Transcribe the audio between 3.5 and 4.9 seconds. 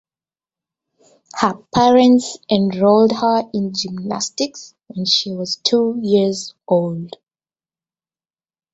in gymnastics